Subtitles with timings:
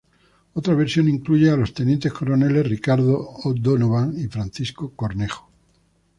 [0.55, 5.51] Otra versión incluye a los tenientes coroneles Ricardo O'Donovan y Francisco Cornejo.